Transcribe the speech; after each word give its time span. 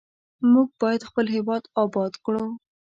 موږ 0.51 0.67
باید 0.81 1.07
خپل 1.09 1.25
هیواد 1.35 1.63
آباد 1.83 2.13
کړو. 2.25 2.43